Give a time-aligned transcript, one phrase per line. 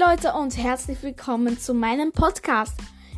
[0.00, 2.72] Leute und herzlich willkommen zu meinem Podcast.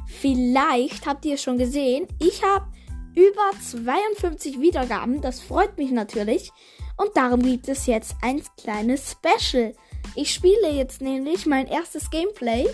[0.08, 2.66] Vielleicht habt ihr schon gesehen, ich habe
[3.14, 6.50] über 52 Wiedergaben, das freut mich natürlich.
[6.96, 9.74] Und darum gibt es jetzt ein kleines Special.
[10.16, 12.66] Ich spiele jetzt nämlich mein erstes Gameplay.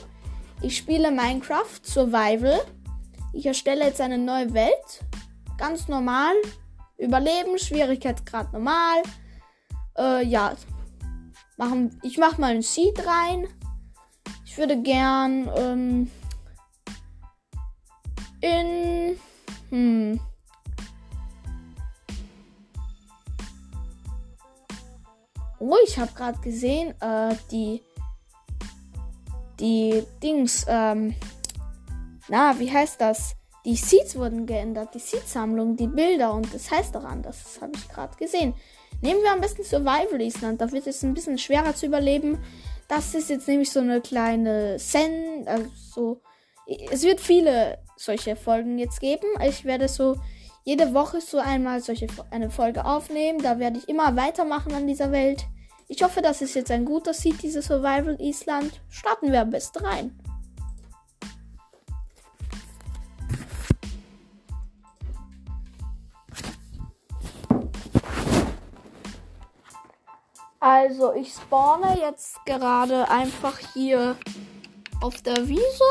[0.62, 2.64] Ich spiele Minecraft Survival.
[3.34, 5.04] Ich erstelle jetzt eine neue Welt.
[5.58, 6.34] Ganz normal.
[6.96, 9.02] Überleben, Schwierigkeitsgrad normal.
[9.98, 10.54] Äh, ja.
[11.58, 13.48] Machen, ich mache mal ein Seed rein.
[14.58, 16.10] Ich würde gern ähm,
[18.40, 19.16] in.
[19.70, 20.20] Hm.
[25.60, 27.84] Oh, ich habe gerade gesehen, äh, die.
[29.60, 31.14] Die Dings, ähm.
[32.26, 33.36] Na, wie heißt das?
[33.64, 37.44] Die Seeds wurden geändert, die Seed-Sammlung, die Bilder und das heißt doch anders.
[37.44, 38.54] Das habe ich gerade gesehen.
[39.02, 40.60] Nehmen wir am besten Survival Island.
[40.60, 42.38] Da wird es ein bisschen schwerer zu überleben.
[42.88, 46.20] Das ist jetzt nämlich so eine kleine Sen, also so.
[46.90, 49.26] Es wird viele solche Folgen jetzt geben.
[49.46, 50.16] Ich werde so
[50.64, 53.42] jede Woche so einmal solche eine Folge aufnehmen.
[53.42, 55.46] Da werde ich immer weitermachen an dieser Welt.
[55.88, 58.80] Ich hoffe, das ist jetzt ein guter dieses Survival Island.
[58.90, 60.18] Starten wir am besten rein.
[70.60, 74.16] Also, ich spawne jetzt gerade einfach hier
[75.00, 75.84] auf der Wiese.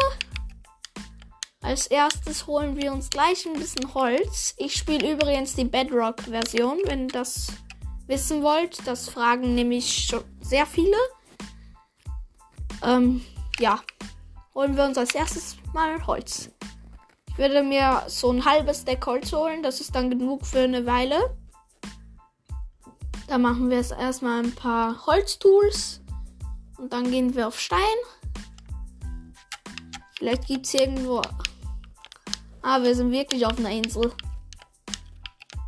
[1.62, 4.54] Als erstes holen wir uns gleich ein bisschen Holz.
[4.58, 7.48] Ich spiele übrigens die Bedrock-Version, wenn ihr das
[8.08, 8.86] wissen wollt.
[8.86, 10.98] Das fragen nämlich schon sehr viele.
[12.84, 13.24] Ähm,
[13.60, 13.82] ja.
[14.54, 16.50] Holen wir uns als erstes mal Holz.
[17.30, 19.62] Ich würde mir so ein halbes Deck Holz holen.
[19.62, 21.38] Das ist dann genug für eine Weile.
[23.28, 26.02] Da machen wir jetzt erstmal ein paar Holztools.
[26.78, 27.82] Und dann gehen wir auf Stein.
[30.18, 31.22] Vielleicht gibt es irgendwo.
[32.62, 34.14] Ah, wir sind wirklich auf einer Insel.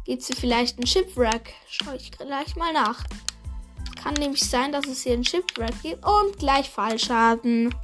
[0.06, 1.54] Gibt es hier vielleicht ein Shipwreck?
[1.68, 3.04] Schau ich gleich mal nach.
[4.02, 6.06] Kann nämlich sein, dass es hier ein Shipwreck gibt.
[6.06, 7.76] Und gleich Fallschaden.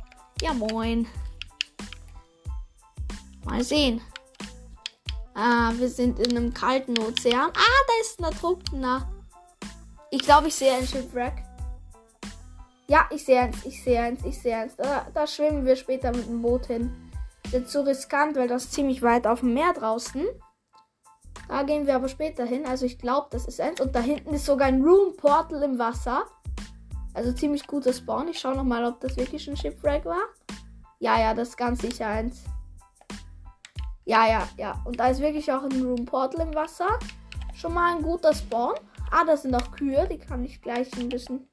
[0.41, 1.08] Ja, moin.
[3.44, 4.02] Mal sehen.
[5.34, 7.52] Ah, wir sind in einem kalten Ozean.
[7.52, 9.15] Ah, da ist ein Ertrunkener.
[10.16, 11.44] Ich glaube, ich sehe ein Shipwreck.
[12.88, 14.78] Ja, ich sehe eins, ich sehe eins, ich sehe eins.
[14.78, 17.12] Da, da schwimmen wir später mit dem Boot hin.
[17.52, 20.26] Ist zu riskant, weil das ziemlich weit auf dem Meer draußen.
[21.50, 22.66] Da gehen wir aber später hin.
[22.66, 23.81] Also ich glaube, das ist eins.
[23.81, 26.24] Und da hinten ist sogar ein Room Portal im Wasser.
[27.14, 28.30] Also ziemlich guter Spawn.
[28.30, 30.24] Ich schaue nochmal, ob das wirklich ein Shipwreck war.
[31.00, 32.46] Ja, ja, das ist ganz sicher eins.
[34.06, 34.82] Ja, ja, ja.
[34.86, 36.88] Und da ist wirklich auch ein Room Portal im Wasser.
[37.53, 38.76] Schon mal ein guter Spawn.
[39.18, 40.06] Ah, das sind auch Kühe.
[40.09, 41.48] Die kann ich gleich ein bisschen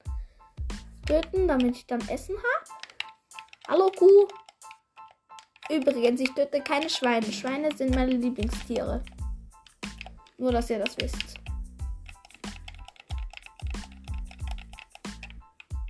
[1.07, 2.71] töten, damit ich dann Essen habe.
[3.69, 4.27] Hallo Kuh.
[5.71, 7.31] Übrigens, ich töte keine Schweine.
[7.31, 9.05] Schweine sind meine Lieblingstiere.
[10.39, 11.37] Nur, dass ihr das wisst.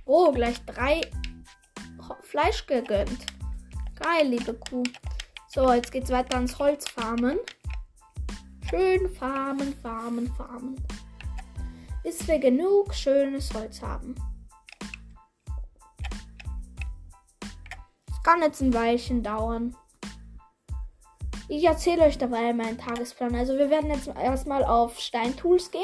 [0.05, 1.01] Oh, gleich drei
[2.21, 3.25] Fleisch gegönnt.
[3.95, 4.83] Geil, liebe Kuh.
[5.47, 7.39] So, jetzt geht's weiter ans Holzfarmen.
[8.69, 10.75] Schön farmen, farmen, farmen
[12.03, 14.15] bis wir genug schönes Holz haben.
[18.09, 19.75] Es kann jetzt ein Weilchen dauern.
[21.47, 23.35] Ich erzähle euch dabei meinen Tagesplan.
[23.35, 25.81] Also wir werden jetzt erstmal auf Steintools gehen.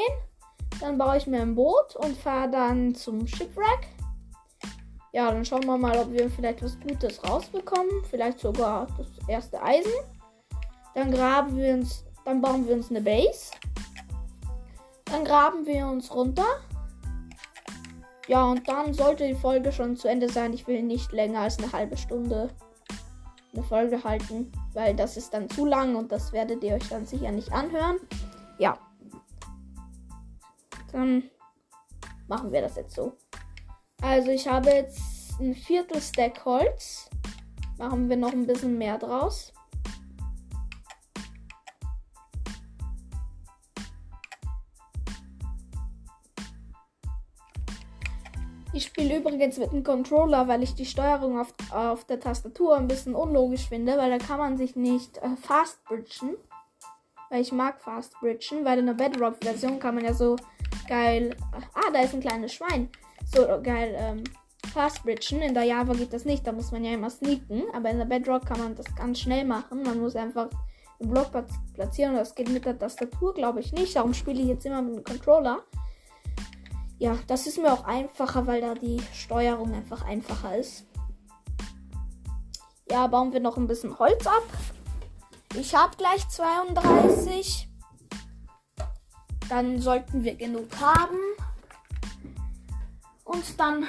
[0.80, 3.88] Dann baue ich mir ein Boot und fahre dann zum Shipwreck.
[5.12, 8.04] Ja, dann schauen wir mal, ob wir vielleicht was Gutes rausbekommen.
[8.08, 9.92] Vielleicht sogar das erste Eisen.
[10.94, 13.50] Dann graben wir uns, dann bauen wir uns eine Base.
[15.10, 16.46] Dann graben wir uns runter.
[18.28, 20.52] Ja, und dann sollte die Folge schon zu Ende sein.
[20.52, 22.50] Ich will nicht länger als eine halbe Stunde
[23.52, 27.06] eine Folge halten, weil das ist dann zu lang und das werdet ihr euch dann
[27.06, 27.96] sicher nicht anhören.
[28.58, 28.78] Ja.
[30.92, 31.24] Dann
[32.28, 33.16] machen wir das jetzt so.
[34.02, 35.00] Also ich habe jetzt
[35.40, 37.10] ein Viertel Stack Holz.
[37.78, 39.52] Machen wir noch ein bisschen mehr draus.
[48.72, 52.86] Ich spiele übrigens mit einem Controller, weil ich die Steuerung auf, auf der Tastatur ein
[52.86, 56.36] bisschen unlogisch finde, weil da kann man sich nicht äh, fast bridgen.
[57.30, 60.36] Weil ich mag fast bridgen, weil in der Bedrock-Version kann man ja so
[60.88, 61.36] geil.
[61.74, 62.88] Ah, da ist ein kleines Schwein.
[63.24, 64.24] So geil ähm,
[64.72, 65.42] fast bridgen.
[65.42, 67.64] In der Java geht das nicht, da muss man ja immer sneaken.
[67.74, 69.82] Aber in der Bedrock kann man das ganz schnell machen.
[69.82, 70.48] Man muss einfach
[71.00, 71.30] den Block
[71.74, 72.14] platzieren.
[72.14, 73.96] Das geht mit der Tastatur, glaube ich, nicht.
[73.96, 75.64] Darum spiele ich jetzt immer mit dem Controller
[77.00, 80.84] ja, das ist mir auch einfacher, weil da die Steuerung einfach einfacher ist.
[82.90, 84.42] Ja, bauen wir noch ein bisschen Holz ab.
[85.54, 87.70] Ich habe gleich 32.
[89.48, 91.16] Dann sollten wir genug haben.
[93.24, 93.86] Und dann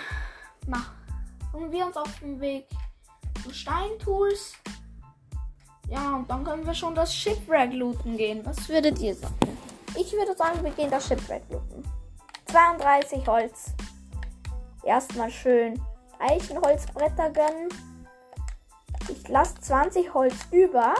[0.65, 2.65] machen wir uns auf den Weg
[3.43, 4.53] zu Steintools.
[5.89, 8.45] Ja, und dann können wir schon das Shipwreck looten gehen.
[8.45, 9.57] Was würdet ihr sagen?
[9.99, 11.90] Ich würde sagen, wir gehen das Shipwreck looten.
[12.51, 13.74] 32 Holz.
[14.83, 15.81] Erstmal schön
[16.19, 17.69] Eichenholzbretter gönnen.
[19.07, 20.94] Ich lasse 20 Holz über,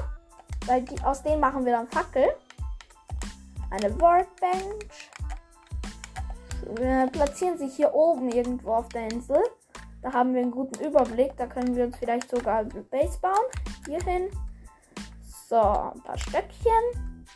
[0.66, 2.26] weil die, aus denen machen wir dann Fackel.
[3.70, 5.10] Eine Workbench.
[6.80, 9.42] Wir platzieren sie hier oben irgendwo auf der Insel.
[10.02, 11.36] Da haben wir einen guten Überblick.
[11.36, 13.46] Da können wir uns vielleicht sogar eine Base bauen.
[13.86, 14.30] Hier hin.
[15.50, 17.28] So, ein paar Stöckchen.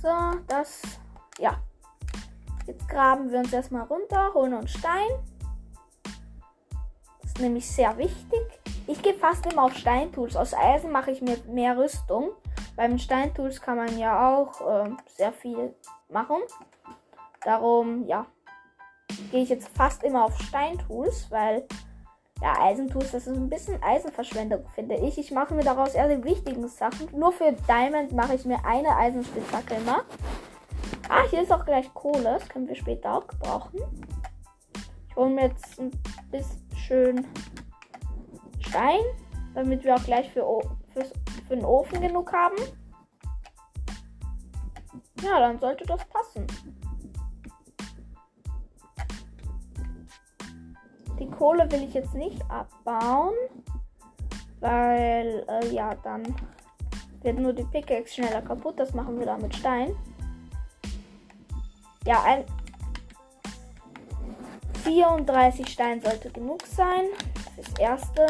[0.00, 0.80] So, das.
[1.38, 1.58] Ja.
[2.66, 5.08] Jetzt graben wir uns erstmal runter, holen uns Stein.
[7.22, 8.40] Das ist nämlich sehr wichtig.
[8.88, 10.36] Ich gehe fast immer auf Steintools.
[10.36, 12.30] Aus Eisen mache ich mir mehr Rüstung.
[12.76, 15.74] Beim Steintools kann man ja auch äh, sehr viel
[16.08, 16.38] machen.
[17.42, 18.26] Darum, ja,
[19.30, 21.66] gehe ich jetzt fast immer auf Steintools, weil
[22.42, 25.16] ja, Eisentools, das ist ein bisschen Eisenverschwendung, finde ich.
[25.18, 27.08] Ich mache mir daraus eher die wichtigen Sachen.
[27.16, 30.04] Nur für Diamond mache ich mir eine Eisenspitzhacke immer.
[31.08, 32.24] Ah, hier ist auch gleich Kohle.
[32.24, 33.80] Das können wir später auch gebrauchen.
[35.08, 35.90] Ich hole mir jetzt ein
[36.30, 37.26] bisschen
[38.60, 39.00] Stein,
[39.54, 40.44] damit wir auch gleich für,
[40.92, 41.04] für,
[41.48, 42.56] für den Ofen genug haben.
[45.22, 46.46] Ja, dann sollte das passen.
[51.18, 53.34] Die Kohle will ich jetzt nicht abbauen,
[54.60, 56.22] weil äh, ja, dann
[57.22, 58.78] wird nur die Pickaxe schneller kaputt.
[58.78, 59.96] Das machen wir dann mit Stein.
[62.06, 62.44] Ja, ein
[64.84, 67.06] 34 Stein sollte genug sein.
[67.56, 68.26] Fürs erste.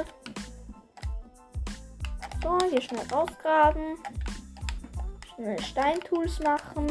[2.42, 3.98] So, hier schnell rausgraben.
[5.34, 6.86] Schnell Steintools machen.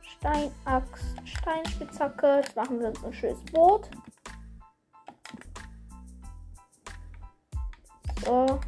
[0.00, 2.36] Steinaxt, Steinspitzhacke.
[2.36, 3.90] Jetzt machen wir uns ein schönes Boot.
[8.24, 8.58] So.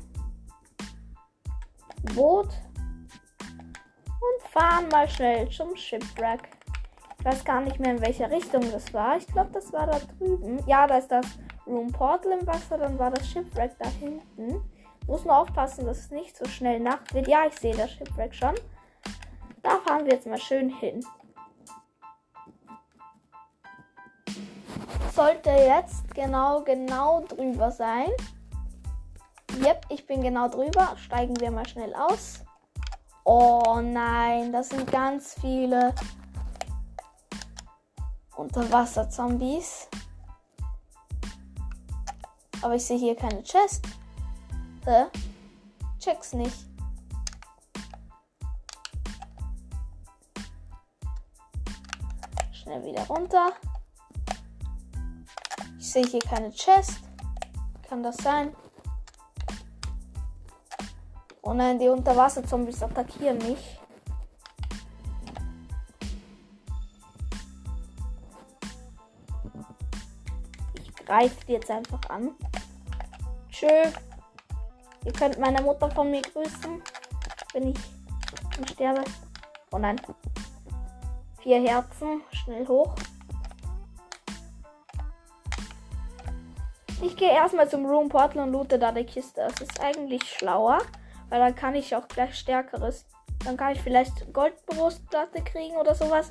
[2.14, 2.48] Boot.
[4.22, 6.40] Und fahren mal schnell zum Shipwreck.
[7.18, 9.16] Ich weiß gar nicht mehr, in welcher Richtung das war.
[9.16, 10.58] Ich glaube, das war da drüben.
[10.66, 11.26] Ja, da ist das
[11.66, 12.78] Room Portal im Wasser.
[12.78, 14.62] Dann war das Shipwreck da hinten.
[15.06, 17.28] Muss nur aufpassen, dass es nicht so schnell Nacht wird.
[17.28, 18.54] Ja, ich sehe das Shipwreck schon.
[19.62, 21.04] Da fahren wir jetzt mal schön hin.
[25.14, 28.08] sollte jetzt genau, genau drüber sein.
[29.62, 30.96] Yep, ich bin genau drüber.
[30.96, 32.42] Steigen wir mal schnell aus.
[33.24, 35.94] Oh nein, das sind ganz viele
[38.36, 39.88] Unterwasser-Zombies.
[42.60, 43.86] Aber ich sehe hier keine Chest.
[44.86, 45.06] Äh,
[45.98, 46.66] check's nicht.
[52.52, 53.52] Schnell wieder runter
[55.92, 57.00] sehe hier keine Chest.
[57.88, 58.56] Kann das sein?
[61.42, 63.78] Oh nein, die Unterwasser-Zombies attackieren mich.
[70.74, 72.30] Ich greife die jetzt einfach an.
[73.50, 73.66] Tschö.
[75.04, 76.80] Ihr könnt meine Mutter von mir grüßen,
[77.52, 77.78] wenn ich
[78.70, 79.02] sterbe.
[79.72, 80.00] Oh nein.
[81.40, 82.22] Vier Herzen.
[82.30, 82.94] Schnell hoch.
[87.02, 89.40] Ich gehe erstmal zum Room Portal und loote da die Kiste.
[89.40, 90.78] Das ist eigentlich schlauer,
[91.32, 93.06] weil dann kann ich auch gleich stärkeres.
[93.46, 96.30] Dann kann ich vielleicht Goldbrustplatte kriegen oder sowas.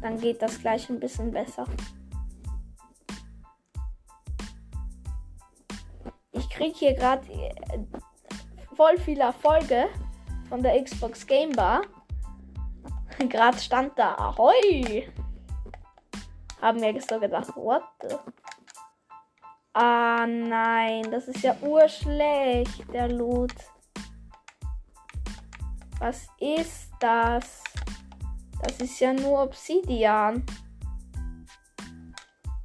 [0.00, 1.66] Dann geht das gleich ein bisschen besser.
[6.32, 7.52] Ich kriege hier gerade äh,
[8.74, 9.90] voll viele Erfolge
[10.48, 11.82] von der Xbox Game Bar.
[13.28, 15.12] gerade stand da Ahoi.
[16.62, 18.16] Haben wir so gedacht, what the
[19.74, 23.52] Ah nein, das ist ja urschlecht, der Loot.
[25.98, 27.62] Was ist das?
[28.62, 30.44] Das ist ja nur Obsidian.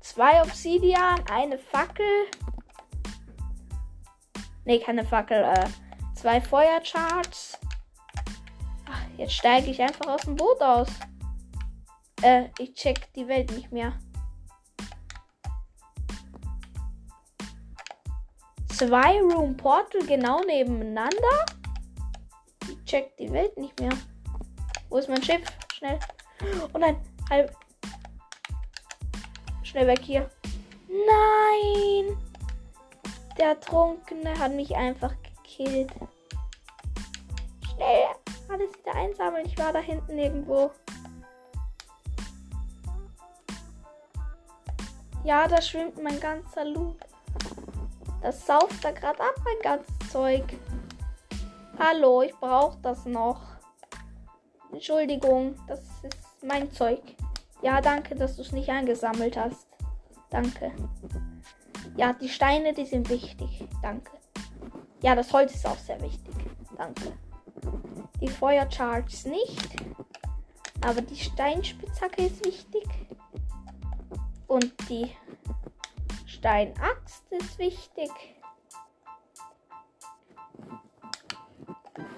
[0.01, 2.05] Zwei Obsidian, eine Fackel.
[4.65, 5.43] Ne, keine Fackel.
[5.43, 5.67] Äh,
[6.15, 7.59] zwei Feuercharts.
[8.89, 10.89] Ach, jetzt steige ich einfach aus dem Boot aus.
[12.21, 13.93] Äh, ich check die Welt nicht mehr.
[18.87, 21.45] zwei Room Portal genau nebeneinander.
[22.93, 23.89] Ich check die Welt nicht mehr.
[24.87, 25.41] Wo ist mein Schiff?
[25.73, 25.97] Schnell.
[26.75, 26.95] Oh nein,
[27.27, 27.51] halb.
[29.63, 30.29] Schnell weg hier.
[30.87, 32.15] Nein!
[33.35, 35.91] Der Trunkene hat mich einfach gekillt.
[37.65, 38.05] Schnell!
[38.47, 39.47] Alles wieder einsammeln.
[39.47, 40.69] Ich war da hinten irgendwo.
[45.23, 46.97] Ja, da schwimmt mein ganzer Loot.
[48.21, 50.45] Das sauft da gerade ab, mein ganzes Zeug.
[51.79, 53.41] Hallo, ich brauche das noch.
[54.71, 57.01] Entschuldigung, das ist mein Zeug.
[57.63, 59.67] Ja, danke, dass du es nicht eingesammelt hast.
[60.29, 60.71] Danke.
[61.97, 63.67] Ja, die Steine, die sind wichtig.
[63.81, 64.11] Danke.
[65.01, 66.33] Ja, das Holz ist auch sehr wichtig.
[66.77, 67.13] Danke.
[68.21, 69.75] Die Feuercharges nicht.
[70.81, 72.87] Aber die Steinspitzhacke ist wichtig.
[74.47, 75.15] Und die
[76.25, 78.11] Steinaxt ist wichtig.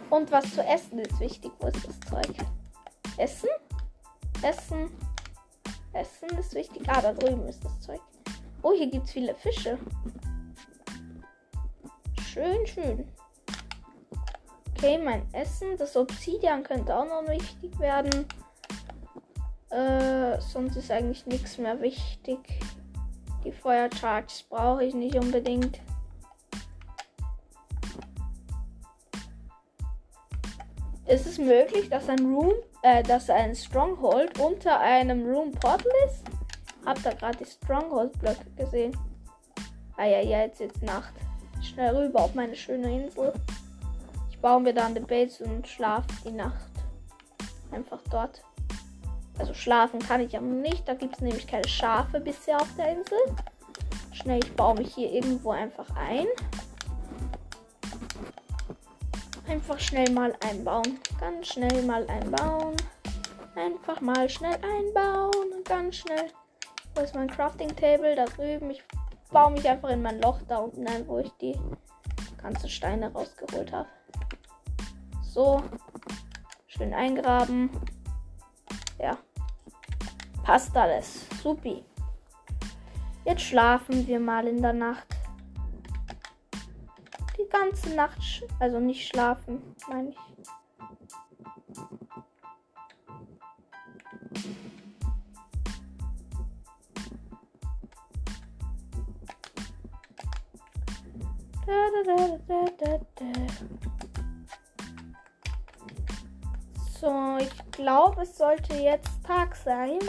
[0.10, 1.52] Und was zu essen ist wichtig.
[1.60, 2.36] Wo ist das Zeug?
[3.18, 3.50] Essen?
[4.42, 4.90] Essen.
[5.94, 6.84] Essen ist wichtig.
[6.88, 8.02] Ah, da drüben ist das Zeug.
[8.62, 9.78] Oh, hier gibt es viele Fische.
[12.22, 13.08] Schön, schön.
[14.72, 15.78] Okay, mein Essen.
[15.78, 18.26] Das Obsidian könnte auch noch wichtig werden.
[19.70, 22.40] Äh, sonst ist eigentlich nichts mehr wichtig.
[23.44, 25.80] Die Feuercharges brauche ich nicht unbedingt.
[31.16, 36.26] Ist es möglich, dass ein Room, äh, dass ein Stronghold unter einem Room Portal ist?
[36.86, 38.98] Hab da gerade die Stronghold-Blöcke gesehen.
[39.96, 41.14] Ah ja, ja, jetzt ist Nacht.
[41.62, 43.32] Schnell rüber auf meine schöne Insel.
[44.30, 46.70] Ich baue mir dann eine Base und schlafe die Nacht.
[47.72, 48.44] Einfach dort.
[49.40, 50.86] Also schlafen kann ich aber nicht.
[50.86, 53.20] Da gibt es nämlich keine Schafe bisher auf der Insel.
[54.12, 56.28] Schnell, ich baue mich hier irgendwo einfach ein.
[59.48, 61.00] Einfach schnell mal einbauen.
[61.20, 62.76] Ganz schnell mal einbauen.
[63.56, 65.64] Einfach mal schnell einbauen.
[65.64, 66.32] Ganz schnell.
[66.94, 68.16] Wo ist mein Crafting Table?
[68.16, 68.72] Da drüben.
[68.72, 68.84] Ich
[69.32, 71.56] baue mich einfach in mein Loch da unten ein, wo ich die
[72.42, 73.90] ganzen Steine rausgeholt habe.
[75.22, 75.62] So.
[76.68, 77.70] Schön eingraben.
[79.00, 79.18] Ja.
[80.44, 81.26] Passt alles.
[81.42, 81.86] Supi.
[83.24, 85.08] Jetzt schlafen wir mal in der Nacht.
[87.62, 88.44] Ganze Nacht.
[88.60, 90.18] Also nicht schlafen, meine ich.
[107.00, 110.00] So, ich glaube, es sollte jetzt Tag sein.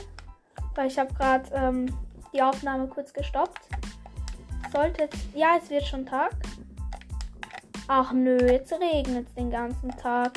[0.74, 1.96] Weil ich habe gerade ähm,
[2.34, 3.68] die Aufnahme kurz gestoppt.
[4.72, 5.08] Sollte.
[5.34, 6.32] Ja, es wird schon Tag.
[7.88, 10.32] Ach nö, jetzt regnet es den ganzen Tag.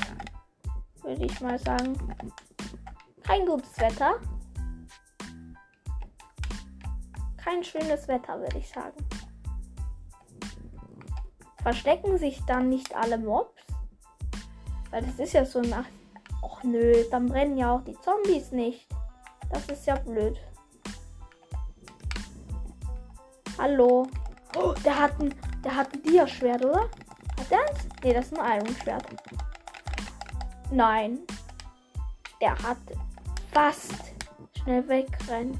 [1.01, 1.97] Würde ich mal sagen.
[3.23, 4.19] Kein gutes Wetter.
[7.37, 8.95] Kein schönes Wetter, würde ich sagen.
[11.63, 13.59] Verstecken sich dann nicht alle Mobs?
[14.91, 15.85] Weil das ist ja so nach.
[16.43, 18.87] Och nö, dann brennen ja auch die Zombies nicht.
[19.51, 20.37] Das ist ja blöd.
[23.57, 24.07] Hallo.
[24.55, 26.01] Oh, der hat ein, der hat ein
[26.63, 26.89] oder?
[27.39, 27.87] Eins?
[28.03, 29.05] Nee, das ist ein Iron-Schwert.
[30.71, 31.19] Nein.
[32.41, 32.77] Der hat
[33.51, 34.13] fast
[34.57, 35.59] schnell wegrennen.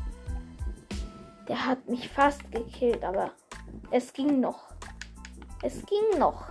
[1.48, 3.32] Der hat mich fast gekillt, aber
[3.92, 4.68] es ging noch.
[5.64, 6.46] Es ging noch.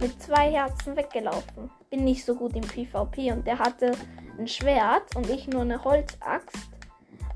[0.00, 1.70] Mit zwei Herzen weggelaufen.
[1.90, 3.92] Bin nicht so gut im PvP und der hatte
[4.38, 6.70] ein Schwert und ich nur eine Holzaxt,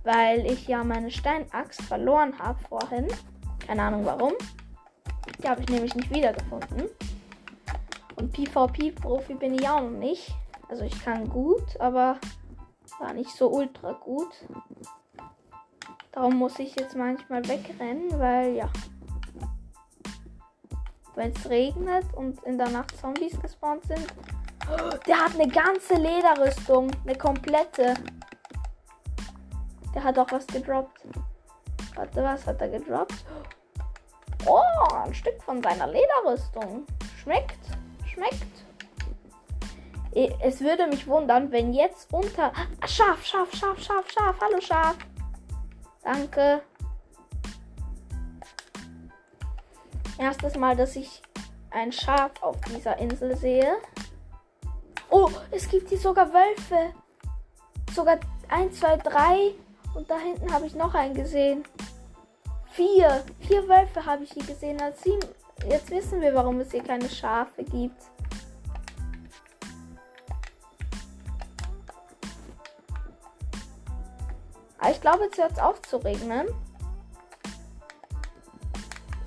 [0.04, 3.08] weil ich ja meine Steinaxt verloren habe vorhin.
[3.66, 4.32] Keine Ahnung warum.
[5.42, 6.88] Die habe ich nämlich nicht wiedergefunden.
[8.16, 10.32] Und PvP-Profi bin ich auch noch nicht.
[10.68, 12.18] Also ich kann gut, aber
[12.98, 14.32] war nicht so ultra gut.
[16.12, 18.68] Darum muss ich jetzt manchmal wegrennen, weil ja.
[21.14, 24.06] Wenn es regnet und in der Nacht Zombies gespawnt sind,
[25.06, 26.90] der hat eine ganze Lederrüstung.
[27.04, 27.94] Eine komplette.
[29.94, 31.02] Der hat auch was gedroppt.
[31.94, 33.24] Warte, was hat er gedroppt?
[34.44, 36.86] Oh, ein Stück von seiner Lederrüstung.
[37.22, 37.58] Schmeckt.
[38.06, 38.46] Schmeckt.
[40.40, 42.52] Es würde mich wundern, wenn jetzt unter.
[42.54, 44.36] Ah, Schaf, Schaf, Schaf, Schaf, Schaf.
[44.40, 44.96] Hallo Schaf.
[46.02, 46.62] Danke.
[50.18, 51.22] Erstes Mal, dass ich
[51.70, 53.76] ein Schaf auf dieser Insel sehe.
[55.08, 56.94] Oh, es gibt hier sogar Wölfe.
[57.94, 58.18] Sogar
[58.48, 59.54] 1, 2, 3.
[59.94, 61.64] Und da hinten habe ich noch einen gesehen.
[62.72, 63.22] Vier.
[63.40, 64.80] Vier Wölfe habe ich hier gesehen.
[64.80, 65.18] Also
[65.68, 68.02] jetzt wissen wir, warum es hier keine Schafe gibt.
[74.78, 76.48] Aber ich glaube, jetzt hört es auf zu regnen.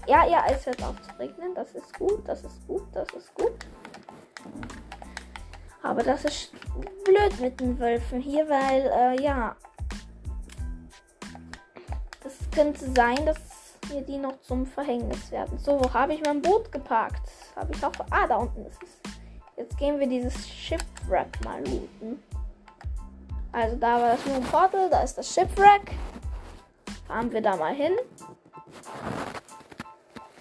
[0.07, 1.53] Ja, ja, es hört auf zu regnen.
[1.55, 3.65] Das ist gut, das ist gut, das ist gut.
[5.83, 6.51] Aber das ist
[7.03, 9.55] blöd mit den Wölfen hier, weil, äh, ja.
[12.55, 13.37] Könnte sein, dass
[13.91, 15.59] mir die noch zum Verhängnis werden.
[15.59, 17.29] So, wo habe ich mein Boot geparkt?
[17.55, 17.91] Habe ich auch.
[18.09, 18.89] Ah, da unten ist es.
[19.57, 22.23] Jetzt gehen wir dieses Shipwreck mal looten.
[23.51, 25.91] Also da war das Moon Portal, da ist das Shipwreck.
[27.07, 27.93] Fahren wir da mal hin.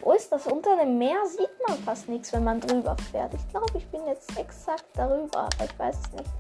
[0.00, 0.47] Wo ist das?
[0.47, 3.35] Unter dem Meer sieht man fast nichts, wenn man drüber fährt.
[3.35, 6.30] Ich glaube, ich bin jetzt exakt darüber, aber ich weiß es nicht.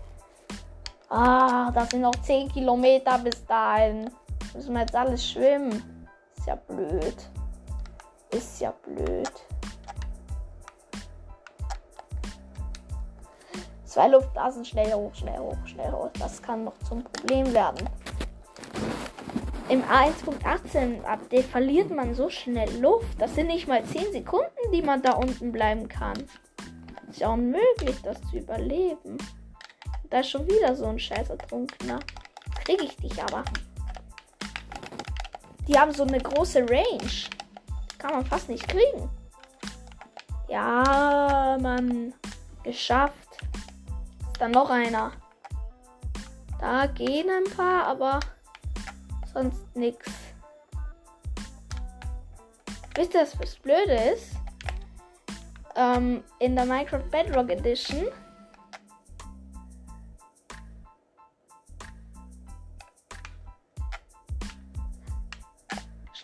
[1.08, 4.10] Ah, das sind noch 10 Kilometer bis dahin.
[4.54, 6.06] Müssen wir jetzt alles schwimmen.
[6.36, 7.16] Ist ja blöd.
[8.30, 9.32] Ist ja blöd.
[13.84, 16.10] Zwei Luftblasen schnell hoch, schnell hoch, schnell hoch.
[16.18, 17.88] Das kann noch zum Problem werden.
[19.68, 23.20] Im A1.18 Update verliert man so schnell Luft.
[23.20, 26.24] Das sind nicht mal 10 Sekunden, die man da unten bleiben kann.
[27.08, 29.16] Ist ja unmöglich, das zu überleben.
[30.10, 32.00] Da ist schon wieder so ein scheiß Ertrunkener.
[32.64, 33.42] Krieg ich dich aber.
[35.66, 37.10] Die haben so eine große Range.
[37.98, 39.08] Kann man fast nicht kriegen.
[40.48, 42.12] Ja, Mann.
[42.62, 43.24] Geschafft
[44.38, 45.12] dann noch einer.
[46.60, 48.20] Da gehen ein paar, aber
[49.32, 50.10] sonst nichts.
[52.94, 54.36] Wisst ihr, was das Blöde ist?
[55.76, 58.06] Ähm, in der Minecraft Bedrock Edition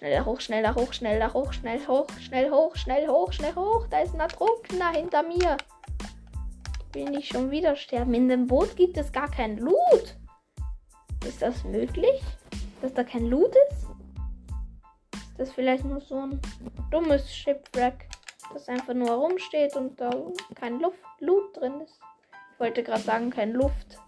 [0.01, 3.87] Schneller hoch, schneller hoch, schneller hoch, schnell hoch, schnell hoch, schnell hoch, schnell hoch.
[3.91, 5.59] Da ist ein Ertrunkener hinter mir.
[6.95, 8.15] Will ich schon wieder sterben?
[8.15, 10.17] In dem Boot gibt es gar kein Loot.
[11.29, 12.23] Ist das möglich?
[12.81, 13.89] Dass da kein Loot ist?
[15.13, 16.41] Ist das vielleicht nur so ein
[16.91, 18.09] dummes Shipwreck,
[18.55, 20.11] das einfach nur herumsteht und da
[20.55, 22.01] kein Luft Loot drin ist?
[22.55, 23.99] Ich wollte gerade sagen, kein Luft.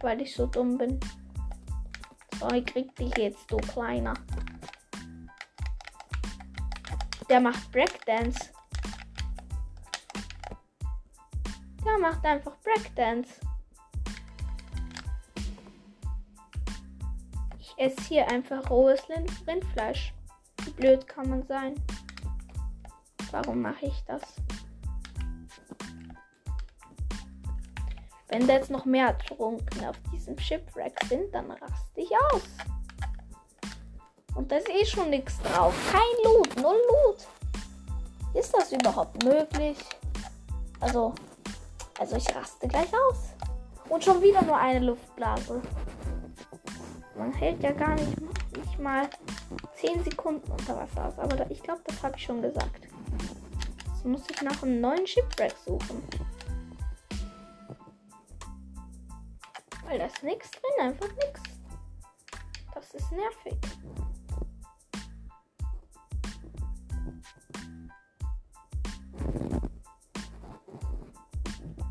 [0.00, 0.98] Weil ich so dumm bin.
[2.40, 4.14] So, ich krieg dich jetzt, du Kleiner.
[7.28, 8.50] Der macht Breakdance.
[11.84, 13.40] Der macht einfach Breakdance.
[17.60, 20.12] Ich esse hier einfach rohes Rindfleisch.
[20.64, 21.74] Wie blöd kann man sein?
[23.30, 24.22] Warum mache ich das?
[28.34, 32.42] Wenn da jetzt noch mehr Trunken auf diesem Shipwreck sind, dann raste ich aus.
[34.34, 35.72] Und da ist eh schon nichts drauf.
[35.92, 37.28] Kein Loot, null Loot.
[38.34, 39.78] Ist das überhaupt möglich?
[40.80, 41.14] Also,
[42.00, 43.18] also ich raste gleich aus.
[43.88, 45.62] Und schon wieder nur eine Luftblase.
[47.16, 48.20] Man hält ja gar nicht,
[48.56, 49.08] nicht mal
[49.76, 51.18] 10 Sekunden unter Wasser aus.
[51.20, 52.88] Aber da, ich glaube, das habe ich schon gesagt.
[53.92, 56.02] Jetzt muss ich nach einem neuen Shipwreck suchen.
[59.94, 61.40] Weil da ist nichts drin, einfach nichts.
[62.74, 63.56] Das ist nervig.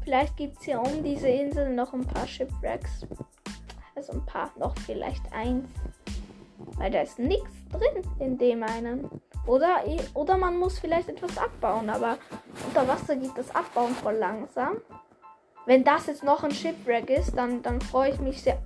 [0.04, 3.08] Vielleicht gibt es hier um diese Insel noch ein paar Shipwrecks.
[3.96, 5.70] Also ein paar, noch vielleicht eins.
[6.76, 9.10] Weil da ist nichts drin in dem einen.
[9.48, 9.82] Oder,
[10.14, 12.18] oder man muss vielleicht etwas abbauen, aber
[12.68, 14.82] unter Wasser geht das Abbauen voll langsam.
[15.66, 18.62] Wenn das jetzt noch ein Shipwreck ist, dann, dann freue ich mich sehr.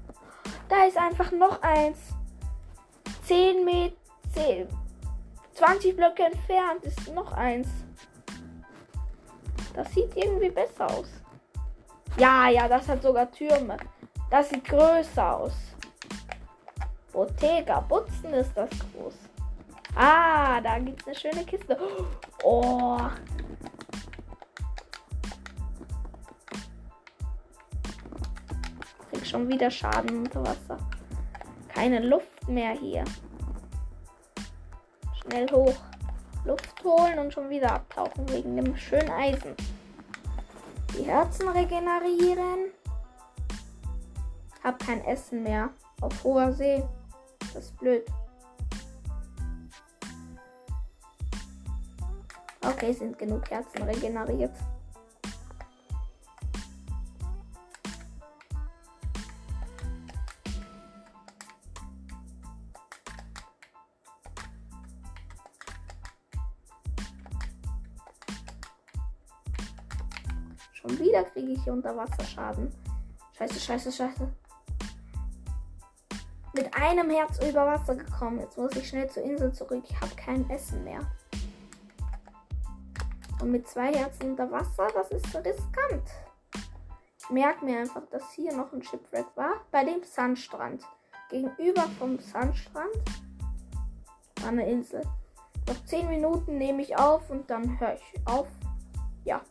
[0.68, 1.98] Da ist einfach noch eins.
[3.26, 3.96] 10 Meter,
[4.34, 4.68] 10,
[5.54, 7.68] 20 Blöcke entfernt ist noch eins.
[9.74, 11.08] Das sieht irgendwie besser aus.
[12.18, 13.78] Ja, ja, das hat sogar Türme.
[14.32, 15.54] Das sieht größer aus.
[17.14, 19.14] Bottega, Butzen ist das groß.
[19.96, 21.78] Ah, da gibt es eine schöne Kiste.
[22.44, 22.98] Oh.
[29.10, 30.78] Krieg schon wieder Schaden unter Wasser.
[31.68, 33.04] Keine Luft mehr hier.
[35.22, 35.76] Schnell hoch.
[36.46, 39.56] Luft holen und schon wieder abtauchen wegen dem schönen Eisen.
[40.98, 42.72] Die Herzen regenerieren.
[44.64, 45.70] Hab kein Essen mehr.
[46.02, 46.84] Auf hoher See.
[47.54, 48.06] Das ist blöd.
[52.62, 54.52] Okay, sind genug Herzen regeneriert.
[71.58, 72.72] Wieder kriege ich hier Unterwasserschaden.
[73.38, 74.28] Scheiße, scheiße, scheiße.
[76.54, 78.40] mit einem Herz über Wasser gekommen.
[78.40, 79.84] Jetzt muss ich schnell zur Insel zurück.
[79.88, 81.02] Ich habe kein Essen mehr.
[83.40, 86.10] Und mit zwei Herzen unter Wasser, das ist riskant.
[87.20, 89.62] Ich merke mir einfach, dass hier noch ein Shipwreck war.
[89.72, 90.84] Bei dem Sandstrand.
[91.30, 92.96] Gegenüber vom Sandstrand
[94.42, 95.04] war eine Insel.
[95.68, 98.48] Noch 10 Minuten nehme ich auf und dann höre ich auf.
[99.26, 99.42] Ja.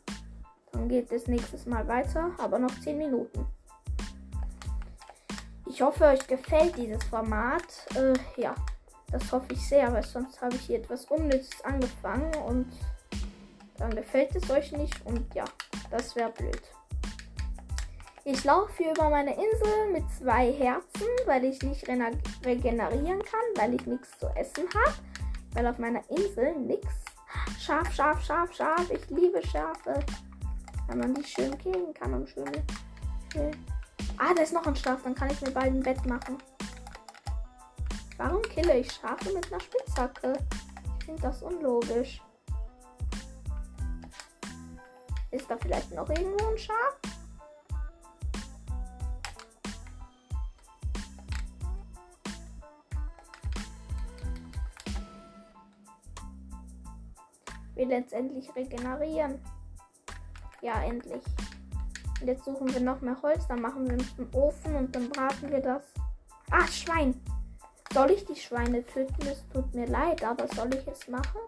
[0.77, 2.31] Dann geht es nächstes Mal weiter.
[2.39, 3.47] Aber noch 10 Minuten.
[5.67, 7.65] Ich hoffe, euch gefällt dieses Format.
[7.95, 8.55] Äh, ja,
[9.11, 12.73] das hoffe ich sehr, weil sonst habe ich hier etwas Unnützes angefangen und
[13.79, 15.45] dann gefällt es euch nicht und ja,
[15.91, 16.63] das wäre blöd.
[18.25, 23.75] Ich laufe hier über meine Insel mit zwei Herzen, weil ich nicht regenerieren kann, weil
[23.75, 24.95] ich nichts zu essen habe.
[25.53, 27.05] Weil auf meiner Insel nichts.
[27.59, 28.91] Schaf, Schaf, Schaf, Schaf.
[28.91, 30.01] Ich liebe Schafe.
[30.87, 32.63] Weil man die schön killen kann und schön
[34.19, 35.03] Ah, da ist noch ein Schaf.
[35.03, 36.39] Dann kann ich mir bald ein Bett machen.
[38.17, 40.39] Warum kille ich Schafe mit einer Spitzhacke?
[40.99, 42.23] Ich finde das unlogisch.
[45.31, 46.97] Ist da vielleicht noch irgendwo ein Schaf?
[57.75, 59.39] Wir letztendlich regenerieren.
[60.67, 61.23] Ja, endlich.
[62.21, 65.49] Und jetzt suchen wir noch mehr Holz, dann machen wir einen Ofen und dann braten
[65.49, 65.85] wir das.
[66.51, 67.15] Ah, Schwein.
[67.95, 69.29] Soll ich die Schweine töten?
[69.29, 71.39] Es tut mir leid, aber soll ich es machen?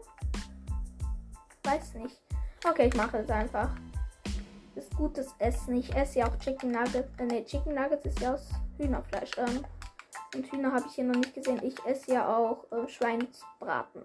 [1.65, 2.21] Weiß nicht.
[2.65, 3.71] Okay, ich mache es einfach.
[4.77, 5.75] Ist gutes Essen.
[5.75, 7.19] Ich esse ja auch Chicken Nuggets.
[7.19, 9.33] Äh, nee, Chicken Nuggets ist ja aus Hühnerfleisch.
[9.37, 9.65] Ähm,
[10.37, 11.61] und Hühner habe ich hier noch nicht gesehen.
[11.65, 14.05] Ich esse ja auch äh, Schweinsbraten.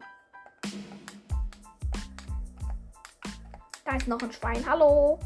[3.85, 4.65] Da ist noch ein Schwein.
[4.65, 5.19] Hallo.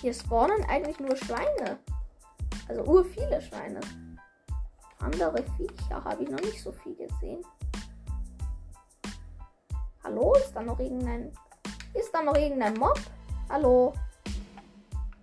[0.00, 1.78] Hier spawnen eigentlich nur Schweine.
[2.68, 3.80] Also ur viele Schweine.
[4.98, 7.44] Andere Viecher habe ich noch nicht so viel gesehen.
[10.02, 10.34] Hallo?
[10.34, 11.32] Ist da noch irgendein.
[11.94, 12.98] Ist da noch irgendein Mob?
[13.48, 13.94] Hallo?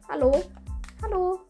[0.08, 0.42] Hallo?
[1.02, 1.42] Hallo?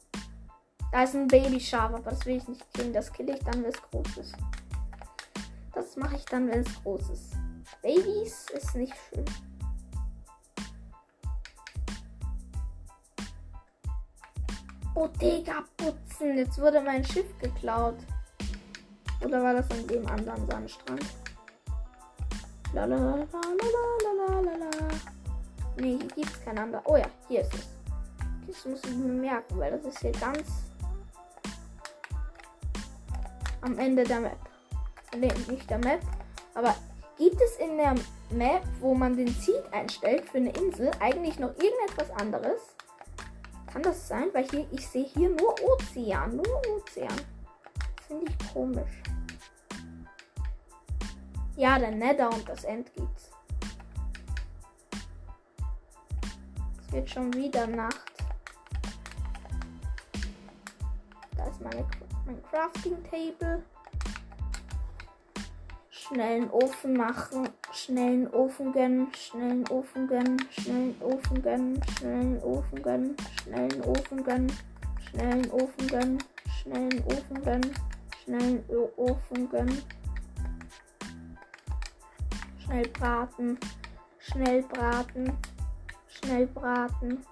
[0.91, 2.93] Da ist ein Babyschaf, aber das will ich nicht killen.
[2.93, 4.35] Das kill ich dann, wenn es groß ist.
[5.73, 7.33] Das mache ich dann, wenn es groß ist.
[7.81, 9.25] Babys ist nicht schön.
[14.95, 16.38] Bodega putzen.
[16.38, 17.97] Jetzt wurde mein Schiff geklaut.
[19.23, 21.05] Oder war das an dem anderen Sandstrand?
[22.73, 23.27] Lalalala.
[25.77, 26.81] Nee, hier gibt es kein anderer.
[26.86, 27.67] Oh ja, hier ist es.
[28.47, 30.47] Das muss ich mir merken, weil das ist hier ganz
[33.62, 34.38] am Ende der Map.
[35.17, 35.99] Nee, nicht der Map.
[36.53, 36.73] Aber
[37.17, 37.95] gibt es in der
[38.29, 42.74] Map, wo man den Seed einstellt für eine Insel, eigentlich noch irgendetwas anderes?
[43.75, 44.29] Kann das sein?
[44.31, 46.38] Weil hier, ich sehe hier nur Ozean.
[46.38, 47.13] Nur Ozean.
[48.07, 49.03] Finde ich komisch.
[51.57, 53.31] Ja, der Nether und das End gibt's.
[56.88, 58.13] Es wird schon wieder Nacht.
[61.35, 61.85] Da ist meine,
[62.25, 63.61] mein Crafting Table.
[66.07, 73.17] Schnellen Ofen machen, schnellen Ofen gönnen, schnellen Ofen gönnen, schnellen Ofen gönnen, schnellen Ofen gönnen,
[73.49, 74.53] schnellen Ofen gönnen,
[75.09, 76.23] schnellen Ofen gönnen,
[76.61, 77.71] schnellen Ofen gönnen,
[78.23, 78.63] schnellen
[78.97, 79.81] Ofen gönnen.
[82.63, 83.57] Schnell braten,
[84.19, 85.31] schnell braten,
[86.07, 87.25] schnell braten,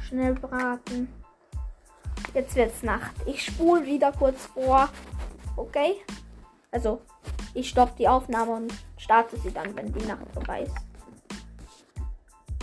[0.00, 1.08] schnell braten.
[2.32, 3.14] Jetzt wird's Nacht.
[3.26, 4.88] Ich spule wieder kurz vor.
[5.56, 5.96] Okay?
[6.70, 7.02] Also
[7.54, 10.74] ich stoppe die Aufnahme und starte sie dann, wenn die Nacht vorbei ist.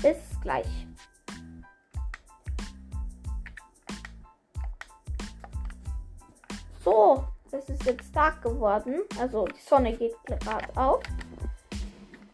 [0.02, 0.68] Bis gleich.
[6.84, 9.02] So, es ist jetzt Tag geworden.
[9.20, 11.02] Also die Sonne geht gerade auf.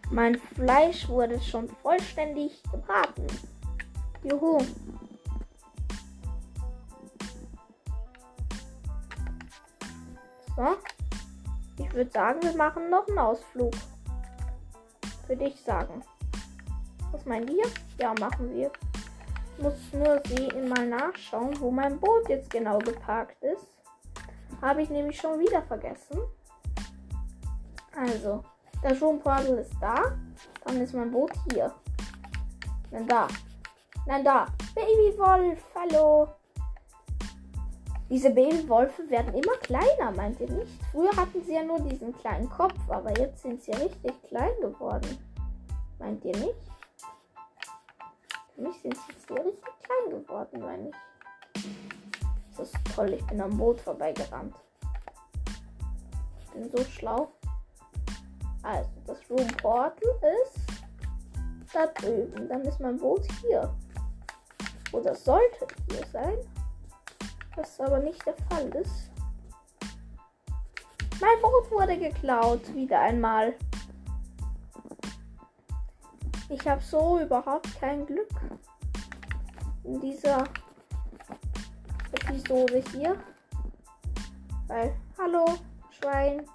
[0.09, 3.27] Mein Fleisch wurde schon vollständig gebraten.
[4.23, 4.57] Juhu.
[10.57, 10.77] So.
[11.81, 13.73] Ich würde sagen, wir machen noch einen Ausflug.
[15.27, 16.03] Würde ich sagen.
[17.11, 17.65] Was meint ihr?
[17.97, 18.71] Ja, machen wir.
[19.57, 23.65] Ich muss nur sehen, mal nachschauen, wo mein Boot jetzt genau geparkt ist.
[24.61, 26.19] Habe ich nämlich schon wieder vergessen.
[27.95, 28.43] Also,
[28.83, 30.15] der Stromportal ist da.
[30.63, 31.73] Dann ist mein Boot hier.
[32.91, 33.27] Nein, da.
[34.05, 34.47] Nein, da.
[34.75, 36.29] Babywolf, hallo.
[38.11, 40.83] Diese Babywölfe werden immer kleiner, meint ihr nicht?
[40.91, 45.17] Früher hatten sie ja nur diesen kleinen Kopf, aber jetzt sind sie richtig klein geworden.
[45.97, 46.59] Meint ihr nicht?
[48.53, 51.67] Für mich sind sie jetzt richtig klein geworden, meine ich.
[52.57, 53.13] das toll.
[53.13, 54.55] Ich bin am Boot vorbeigerannt.
[56.37, 57.31] Ich bin so schlau.
[58.61, 60.09] Also, das Room Portal
[60.43, 60.59] ist
[61.73, 62.49] da drüben.
[62.49, 63.73] Dann ist mein Boot hier.
[64.91, 66.37] Oder sollte hier sein.
[67.55, 69.11] Was aber nicht der Fall ist.
[71.19, 72.73] Mein Boot wurde geklaut.
[72.73, 73.53] Wieder einmal.
[76.49, 78.29] Ich habe so überhaupt kein Glück
[79.83, 80.43] in dieser
[82.13, 83.15] Episode hier.
[84.67, 85.45] Weil, hallo,
[85.91, 86.45] Schwein.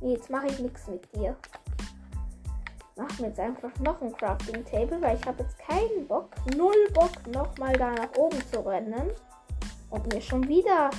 [0.00, 1.36] Nee, jetzt mache ich nichts mit dir.
[2.96, 6.88] Machen wir jetzt einfach noch ein Crafting Table, weil ich habe jetzt keinen Bock, null
[6.92, 9.10] Bock, nochmal da nach oben zu rennen
[9.92, 10.90] und mir schon wieder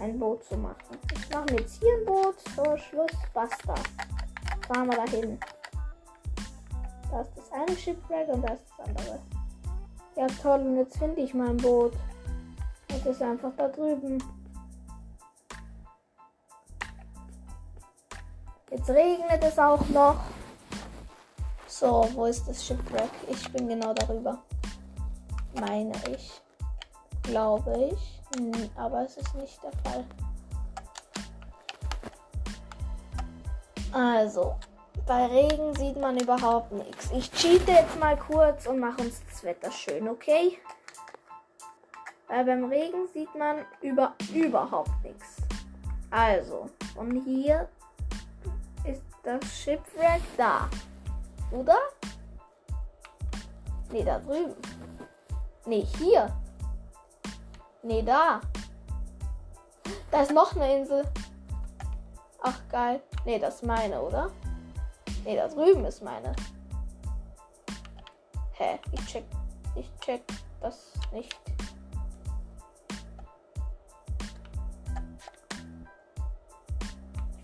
[0.00, 0.98] ein Boot zu machen.
[1.12, 2.34] Ich mache mir jetzt hier ein Boot.
[2.56, 3.74] So, Schluss, basta.
[4.66, 5.38] Fahren wir dahin.
[7.10, 9.20] Da ist das eine Shipwreck und da ist das andere.
[10.16, 10.60] Ja, toll.
[10.60, 11.92] Und jetzt finde ich mein Boot.
[12.88, 14.22] Das ist einfach da drüben.
[18.70, 20.16] Jetzt regnet es auch noch.
[21.68, 23.10] So, wo ist das Shipwreck?
[23.28, 24.42] Ich bin genau darüber.
[25.60, 26.40] Meine ich.
[27.22, 28.20] Glaube ich.
[28.36, 30.04] Hm, aber es ist nicht der Fall.
[33.92, 34.56] Also,
[35.06, 37.10] bei Regen sieht man überhaupt nichts.
[37.12, 40.58] Ich cheate jetzt mal kurz und mache uns das Wetter schön, okay?
[42.26, 45.36] Weil beim Regen sieht man über, überhaupt nichts.
[46.10, 47.68] Also, von hier
[48.84, 50.68] ist das Shipwreck da.
[51.52, 51.78] Oder?
[53.92, 54.56] Ne, da drüben.
[55.66, 56.30] Ne, hier.
[57.82, 58.40] Ne, da.
[60.10, 61.04] Da ist noch eine Insel.
[62.42, 63.02] Ach, geil.
[63.24, 64.30] Ne, das ist meine, oder?
[65.24, 66.34] Ne, da drüben ist meine.
[68.52, 68.78] Hä?
[68.92, 69.24] Ich check.
[69.74, 70.22] Ich check
[70.60, 71.34] das nicht.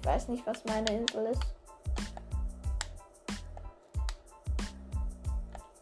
[0.00, 1.42] Ich weiß nicht, was meine Insel ist.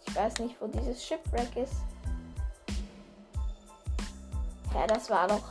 [0.07, 1.75] Ich weiß nicht, wo dieses Shipwreck ist.
[4.79, 5.43] Hä, das war doch.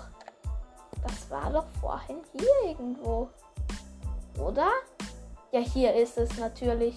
[1.03, 3.29] Das war doch vorhin hier irgendwo.
[4.39, 4.69] Oder?
[5.51, 6.95] Ja, hier ist es natürlich.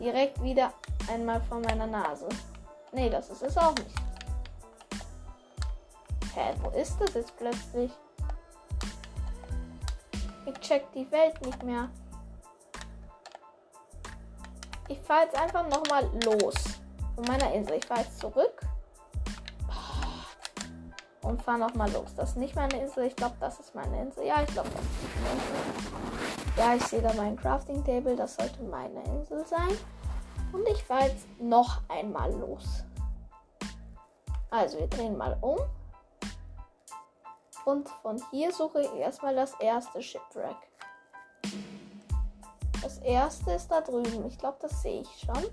[0.00, 0.72] Direkt wieder
[1.12, 2.26] einmal vor meiner Nase.
[2.92, 3.94] Nee, das ist es auch nicht.
[6.34, 7.92] Hä, wo ist das jetzt plötzlich?
[10.46, 11.90] Ich check die Welt nicht mehr.
[14.88, 16.54] Ich fahre jetzt einfach nochmal los.
[17.14, 17.76] Von meiner Insel.
[17.76, 18.62] Ich fahre jetzt zurück.
[21.26, 22.14] Und fahre nochmal los.
[22.16, 23.04] Das ist nicht meine Insel.
[23.04, 24.24] Ich glaube, das ist meine Insel.
[24.24, 25.40] Ja, ich glaube, das ist meine
[25.74, 26.56] Insel.
[26.56, 28.14] Ja, ich sehe da mein Crafting Table.
[28.14, 29.76] Das sollte meine Insel sein.
[30.52, 32.84] Und ich fahre jetzt noch einmal los.
[34.50, 35.58] Also, wir drehen mal um.
[37.64, 40.56] Und von hier suche ich erstmal das erste Shipwreck.
[42.80, 44.24] Das erste ist da drüben.
[44.26, 45.44] Ich glaube, das sehe ich schon.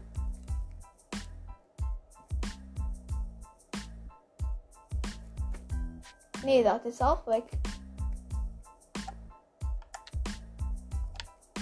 [6.44, 7.46] Nee, das ist auch weg.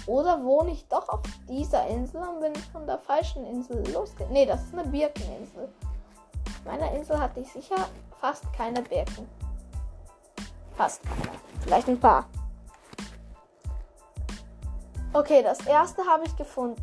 [0.07, 4.33] Oder wohne ich doch auf dieser Insel und bin von der falschen Insel losgegangen?
[4.33, 5.69] Nee, das ist eine Birkeninsel.
[6.47, 7.87] Auf meiner Insel hatte ich sicher
[8.19, 9.29] fast keine Birken.
[10.75, 11.37] Fast keine.
[11.61, 12.25] Vielleicht ein paar.
[15.13, 16.81] Okay, das erste habe ich gefunden.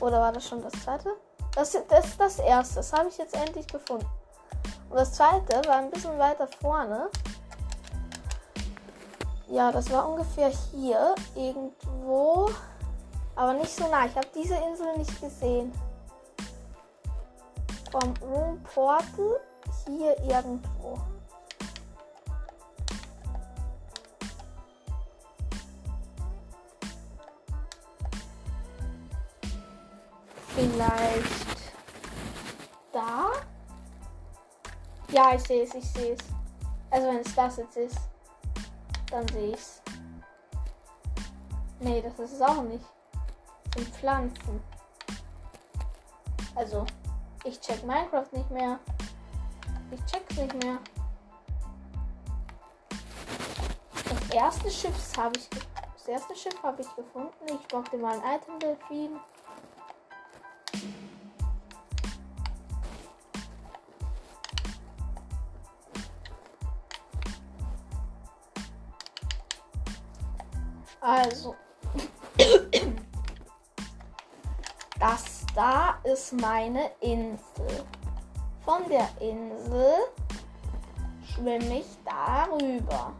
[0.00, 1.10] Oder war das schon das zweite?
[1.54, 2.76] Das, das ist das erste.
[2.76, 4.06] Das habe ich jetzt endlich gefunden.
[4.94, 7.10] Und das zweite war ein bisschen weiter vorne.
[9.48, 12.48] Ja, das war ungefähr hier irgendwo.
[13.34, 14.06] Aber nicht so nah.
[14.06, 15.72] Ich habe diese Insel nicht gesehen.
[17.90, 19.40] Vom Room Portal
[19.84, 20.96] hier irgendwo.
[30.54, 31.72] Vielleicht
[32.92, 33.32] da?
[35.14, 36.20] Ja, ich sehe es, ich sehe es.
[36.90, 37.98] Also wenn es das jetzt ist.
[39.12, 39.80] Dann sehe ich's.
[41.78, 42.84] Nee, das ist es auch nicht.
[43.64, 44.60] Das sind Pflanzen.
[46.56, 46.84] Also,
[47.44, 48.80] ich check Minecraft nicht mehr.
[49.92, 50.78] Ich check's nicht mehr.
[54.08, 55.48] Das erste Schiff habe ich
[55.94, 57.30] das erste Schiff habe ich gefunden.
[57.46, 59.20] Ich brauchte mal ein Item Delfin.
[71.04, 71.54] Also.
[74.98, 77.84] Das da ist meine Insel.
[78.64, 79.96] von der Insel
[81.22, 83.12] schwimme ich darüber.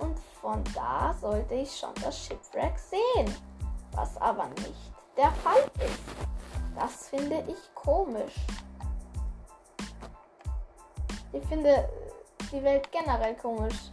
[0.00, 3.36] Und von da sollte ich schon das Shipwreck sehen.
[3.92, 6.00] Was aber nicht der Fall ist.
[6.74, 8.34] Das finde ich komisch.
[11.32, 11.88] Ich finde
[12.50, 13.92] die Welt generell komisch.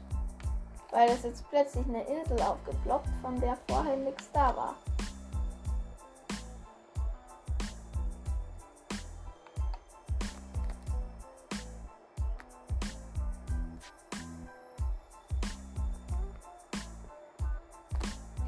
[0.96, 4.76] Weil es jetzt plötzlich eine Insel aufgeploppt, von der vorher nichts da war.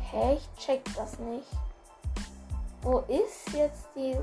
[0.09, 1.51] Hä, ich check das nicht.
[2.81, 4.17] Wo ist jetzt die.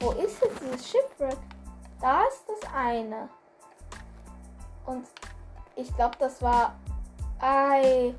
[0.00, 1.36] Wo ist jetzt dieses Shipwreck?
[2.00, 3.28] Da ist das eine.
[4.86, 5.06] Und
[5.76, 6.74] ich glaube, das war.
[7.40, 8.14] Ei.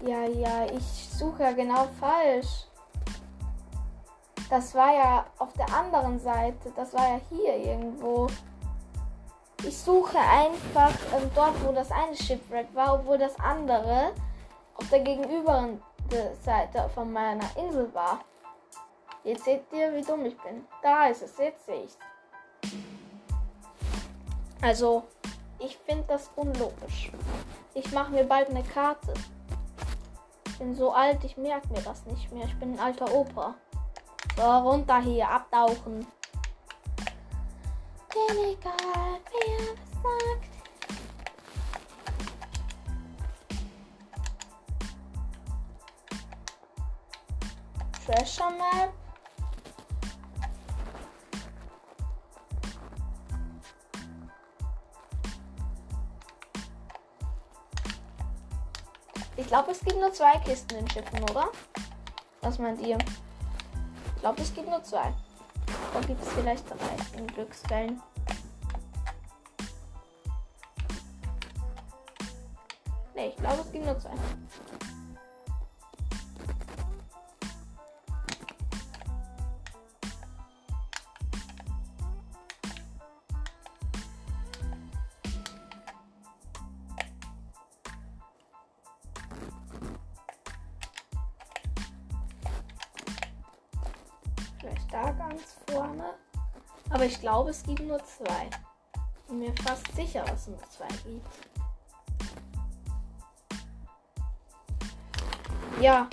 [0.00, 2.66] Ja, ja, ich suche ja genau falsch.
[4.50, 6.72] Das war ja auf der anderen Seite.
[6.74, 8.26] Das war ja hier irgendwo.
[9.64, 14.12] Ich suche einfach ähm, dort, wo das eine Shipwreck war, obwohl das andere
[14.74, 15.80] auf der gegenüberen
[16.44, 18.20] Seite von meiner Insel war.
[19.24, 20.66] Jetzt seht ihr, wie dumm ich bin.
[20.82, 21.96] Da ist es, jetzt sehe ich
[24.60, 25.04] Also,
[25.64, 27.10] ich finde das unlogisch.
[27.74, 29.14] Ich mache mir bald eine Karte.
[30.46, 32.46] Ich bin so alt, ich merke mir das nicht mehr.
[32.46, 33.54] Ich bin ein alter Opa.
[34.36, 36.06] So, runter hier, abtauchen.
[38.14, 40.52] Denn egal, wer was sagt.
[48.04, 49.01] Treasure Map.
[59.42, 61.48] Ich glaube, es gibt nur zwei Kisten in Schiffen, oder?
[62.42, 62.96] Was meint ihr?
[64.14, 65.12] Ich glaube, es gibt nur zwei.
[65.92, 68.00] Oder gibt es vielleicht drei in Glücksfällen?
[73.16, 74.10] Ne, ich glaube, es gibt nur zwei.
[97.22, 98.50] Glaube, es gibt nur zwei.
[98.94, 101.26] Ich bin mir fast sicher, dass es nur zwei gibt.
[105.80, 106.08] Ja,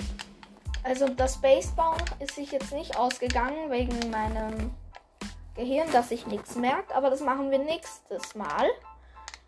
[0.82, 4.72] also das Basebauen ist sich jetzt nicht ausgegangen wegen meinem
[5.54, 8.70] Gehirn, dass ich nichts merkt, aber das machen wir nächstes Mal.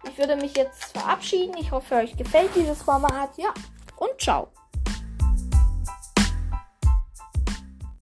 [0.04, 1.56] Ich würde mich jetzt verabschieden.
[1.58, 3.30] Ich hoffe, euch gefällt dieses Format.
[3.38, 3.54] Ja,
[3.96, 4.48] und ciao.